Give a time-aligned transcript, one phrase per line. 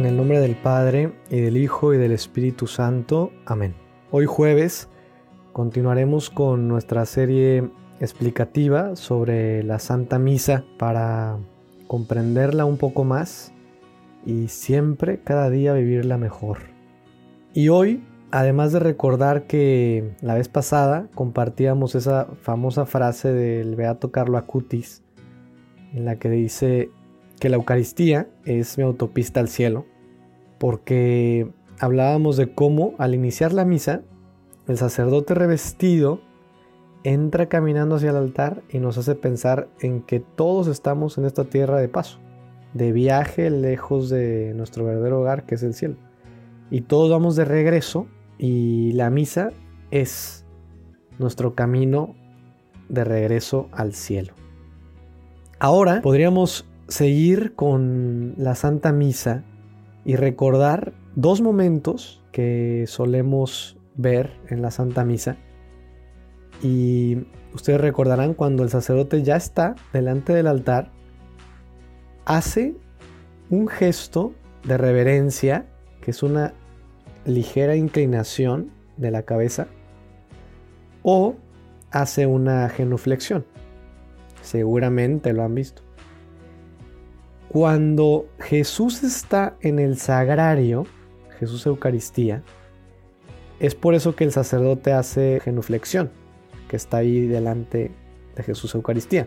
[0.00, 3.32] En el nombre del Padre, y del Hijo, y del Espíritu Santo.
[3.44, 3.74] Amén.
[4.10, 4.88] Hoy jueves
[5.52, 7.68] continuaremos con nuestra serie
[8.00, 11.36] explicativa sobre la Santa Misa para
[11.86, 13.52] comprenderla un poco más
[14.24, 16.60] y siempre, cada día, vivirla mejor.
[17.52, 24.10] Y hoy, además de recordar que la vez pasada compartíamos esa famosa frase del Beato
[24.10, 25.02] Carlo Acutis,
[25.92, 26.88] en la que dice
[27.38, 29.89] que la Eucaristía es mi autopista al cielo,
[30.60, 34.02] porque hablábamos de cómo al iniciar la misa,
[34.68, 36.20] el sacerdote revestido
[37.02, 41.44] entra caminando hacia el altar y nos hace pensar en que todos estamos en esta
[41.44, 42.18] tierra de paso,
[42.74, 45.96] de viaje lejos de nuestro verdadero hogar que es el cielo.
[46.70, 48.06] Y todos vamos de regreso
[48.36, 49.52] y la misa
[49.90, 50.44] es
[51.18, 52.14] nuestro camino
[52.90, 54.34] de regreso al cielo.
[55.58, 59.42] Ahora podríamos seguir con la Santa Misa
[60.04, 65.36] y recordar dos momentos que solemos ver en la Santa Misa.
[66.62, 67.18] Y
[67.54, 70.90] ustedes recordarán cuando el sacerdote ya está delante del altar,
[72.24, 72.76] hace
[73.48, 74.34] un gesto
[74.64, 75.66] de reverencia,
[76.00, 76.54] que es una
[77.24, 79.68] ligera inclinación de la cabeza,
[81.02, 81.36] o
[81.90, 83.44] hace una genuflexión.
[84.42, 85.82] Seguramente lo han visto.
[87.52, 90.86] Cuando Jesús está en el sagrario,
[91.40, 92.44] Jesús Eucaristía,
[93.58, 96.12] es por eso que el sacerdote hace genuflexión,
[96.68, 97.90] que está ahí delante
[98.36, 99.26] de Jesús Eucaristía.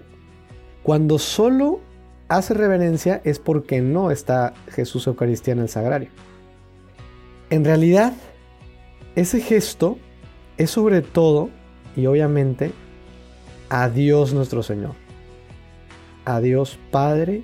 [0.83, 1.81] Cuando solo
[2.29, 6.07] hace reverencia es porque no está Jesús Eucaristía en el sagrario.
[7.49, 8.13] En realidad,
[9.17, 9.97] ese gesto
[10.55, 11.49] es sobre todo
[11.97, 12.71] y obviamente
[13.67, 14.93] a Dios nuestro Señor,
[16.23, 17.43] a Dios Padre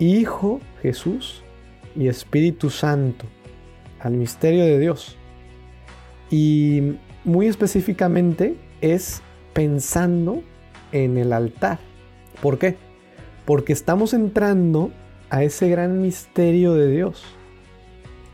[0.00, 1.42] Hijo Jesús
[1.94, 3.26] y Espíritu Santo,
[4.00, 5.18] al misterio de Dios.
[6.30, 6.94] Y
[7.24, 9.20] muy específicamente es
[9.52, 10.42] pensando
[10.92, 11.78] en el altar.
[12.40, 12.76] ¿Por qué?
[13.44, 14.90] Porque estamos entrando
[15.28, 17.22] a ese gran misterio de Dios.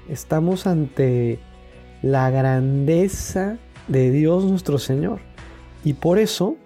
[0.09, 1.41] Estamos ante
[2.01, 5.19] la grandeza de Dios nuestro Señor.
[5.85, 6.57] Y por eso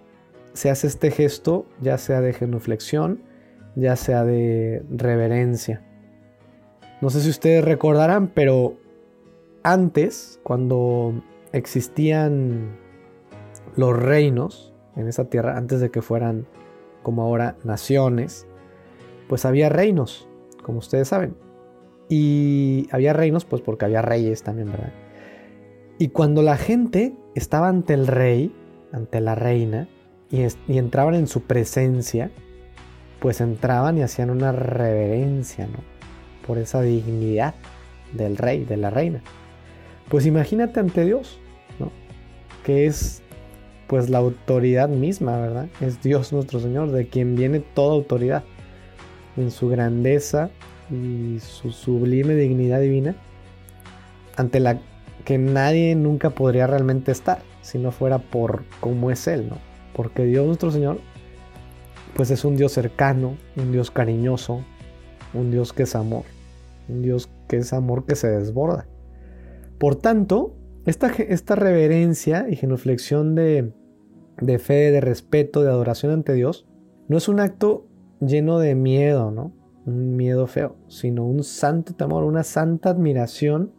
[0.52, 3.29] se hace este gesto, ya sea de genuflexión,
[3.76, 5.82] ya sea de reverencia.
[7.00, 8.76] No sé si ustedes recordarán, pero
[9.62, 11.22] antes, cuando
[11.52, 12.76] existían
[13.76, 16.46] los reinos en esa tierra, antes de que fueran
[17.02, 18.46] como ahora naciones,
[19.28, 20.28] pues había reinos,
[20.62, 21.36] como ustedes saben.
[22.08, 24.92] Y había reinos, pues porque había reyes también, ¿verdad?
[25.98, 28.54] Y cuando la gente estaba ante el rey,
[28.92, 29.88] ante la reina,
[30.30, 32.30] y, y entraban en su presencia,
[33.20, 35.78] pues entraban y hacían una reverencia, ¿no?
[36.46, 37.54] Por esa dignidad
[38.12, 39.20] del rey, de la reina.
[40.08, 41.38] Pues imagínate ante Dios,
[41.78, 41.92] ¿no?
[42.64, 43.22] Que es
[43.86, 45.68] pues la autoridad misma, ¿verdad?
[45.80, 48.44] Es Dios nuestro Señor, de quien viene toda autoridad.
[49.36, 50.50] En su grandeza
[50.90, 53.14] y su sublime dignidad divina,
[54.36, 54.80] ante la
[55.24, 59.58] que nadie nunca podría realmente estar, si no fuera por cómo es Él, ¿no?
[59.94, 61.00] Porque Dios nuestro Señor
[62.14, 64.64] pues es un Dios cercano, un Dios cariñoso,
[65.34, 66.24] un Dios que es amor,
[66.88, 68.86] un Dios que es amor que se desborda.
[69.78, 70.56] Por tanto,
[70.86, 73.72] esta, esta reverencia y genuflexión de,
[74.40, 76.66] de fe, de respeto, de adoración ante Dios,
[77.08, 77.86] no es un acto
[78.20, 79.52] lleno de miedo, ¿no?
[79.86, 83.72] Un miedo feo, sino un santo temor, una santa admiración,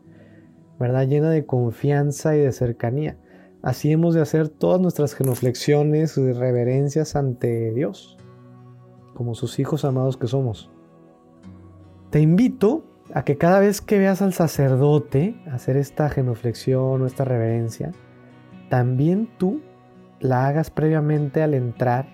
[0.80, 1.08] ¿verdad?
[1.08, 3.18] Llena de confianza y de cercanía.
[3.62, 8.18] Así hemos de hacer todas nuestras genuflexiones y reverencias ante Dios
[9.22, 10.72] como sus hijos amados que somos.
[12.10, 12.84] Te invito
[13.14, 17.92] a que cada vez que veas al sacerdote hacer esta genuflexión o esta reverencia,
[18.72, 19.62] también tú
[20.20, 22.08] la hagas previamente al entrar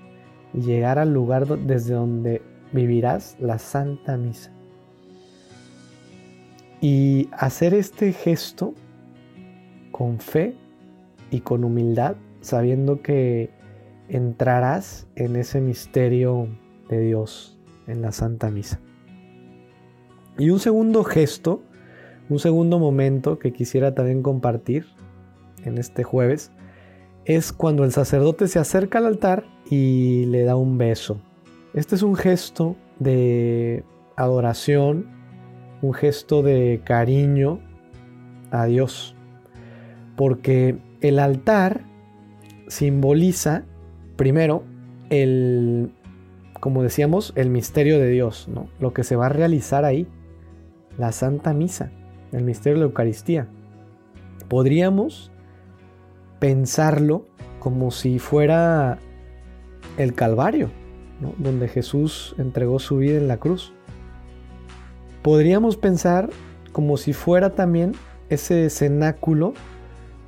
[0.54, 2.42] y llegar al lugar desde donde
[2.74, 4.52] vivirás la Santa Misa.
[6.82, 8.74] Y hacer este gesto
[9.94, 10.58] con fe
[11.32, 13.50] y con humildad, sabiendo que
[14.10, 16.50] entrarás en ese misterio
[16.90, 17.58] de Dios
[17.88, 18.80] en la Santa Misa.
[20.38, 21.62] Y un segundo gesto,
[22.30, 24.86] un segundo momento que quisiera también compartir
[25.64, 26.52] en este jueves,
[27.26, 31.20] es cuando el sacerdote se acerca al altar y le da un beso.
[31.74, 33.84] Este es un gesto de
[34.16, 35.08] adoración,
[35.82, 37.60] un gesto de cariño
[38.52, 39.16] a Dios,
[40.16, 41.82] porque el altar
[42.68, 43.66] simboliza
[44.16, 44.64] primero
[45.10, 45.92] el
[46.60, 48.48] como decíamos, el misterio de Dios.
[48.80, 50.08] Lo que se va a realizar ahí.
[50.98, 51.92] la Santa Misa,
[52.32, 53.48] el misterio de la Eucaristía.
[54.48, 55.32] Podríamos
[56.40, 57.26] pensarlo
[57.60, 58.98] como si fuera
[59.98, 60.72] el Calvario,
[61.38, 63.74] donde Jesús entregó su vida en la cruz.
[65.22, 66.30] Podríamos pensar
[66.72, 67.94] como si fuera también
[68.30, 69.54] ese cenáculo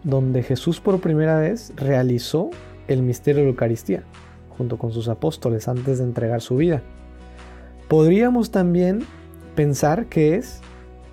[0.03, 2.49] donde Jesús por primera vez realizó
[2.87, 4.03] el misterio de la Eucaristía,
[4.59, 6.83] junto con sus apóstoles antes de entregar su vida.
[7.87, 9.05] Podríamos también
[9.55, 10.59] pensar que es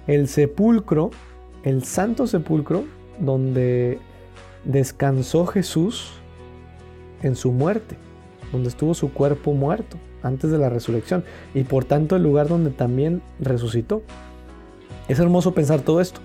[0.08, 1.12] el sepulcro,
[1.62, 2.84] el santo sepulcro,
[3.20, 4.00] donde
[4.64, 6.14] descansó Jesús
[7.22, 7.96] en su muerte,
[8.50, 12.70] donde estuvo su cuerpo muerto antes de la resurrección y por tanto el lugar donde
[12.70, 14.02] también resucitó.
[15.06, 16.20] Es hermoso pensar todo esto.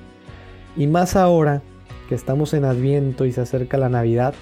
[0.76, 1.62] Y más ahora
[2.10, 4.34] que estamos en Adviento y se acerca la Navidad,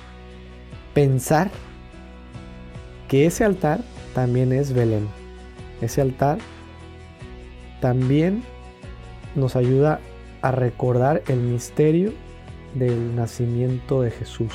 [0.94, 1.52] pensar
[3.10, 3.82] que ese altar
[4.14, 5.10] también es Belén.
[5.82, 6.38] Ese altar
[7.82, 8.44] también
[9.36, 10.00] nos ayuda
[10.42, 12.14] a recordar el misterio
[12.76, 14.54] del nacimiento de Jesús.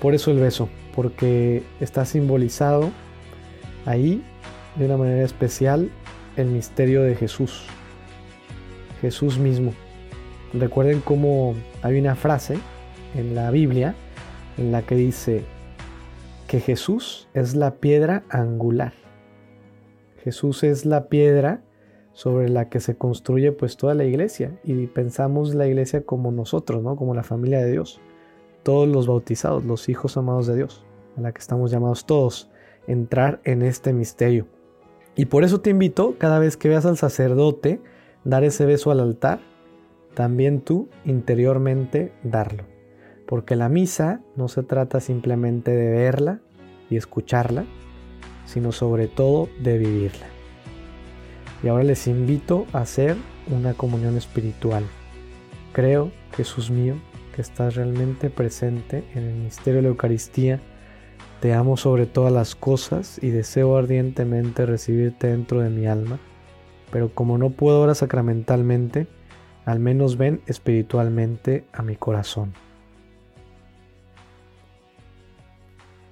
[0.00, 2.90] Por eso el beso, porque está simbolizado
[3.84, 4.22] ahí
[4.76, 5.90] de una manera especial
[6.36, 7.64] el misterio de Jesús.
[9.00, 9.74] Jesús mismo.
[10.52, 12.58] Recuerden cómo hay una frase
[13.16, 13.94] en la Biblia
[14.56, 15.44] en la que dice
[16.46, 18.92] que Jesús es la piedra angular.
[20.22, 21.62] Jesús es la piedra
[22.12, 26.82] sobre la que se construye pues toda la iglesia y pensamos la iglesia como nosotros,
[26.82, 26.96] ¿no?
[26.96, 28.00] Como la familia de Dios.
[28.62, 30.84] Todos los bautizados, los hijos amados de Dios,
[31.16, 32.50] a la que estamos llamados todos
[32.86, 34.46] entrar en este misterio.
[35.16, 37.80] Y por eso te invito, cada vez que veas al sacerdote
[38.24, 39.40] dar ese beso al altar,
[40.14, 42.73] también tú interiormente darlo.
[43.26, 46.40] Porque la misa no se trata simplemente de verla
[46.90, 47.64] y escucharla,
[48.44, 50.26] sino sobre todo de vivirla.
[51.62, 53.16] Y ahora les invito a hacer
[53.50, 54.84] una comunión espiritual.
[55.72, 56.96] Creo, Jesús mío,
[57.34, 60.60] que estás realmente presente en el misterio de la Eucaristía.
[61.40, 66.18] Te amo sobre todas las cosas y deseo ardientemente recibirte dentro de mi alma.
[66.92, 69.08] Pero como no puedo ahora sacramentalmente,
[69.64, 72.52] al menos ven espiritualmente a mi corazón.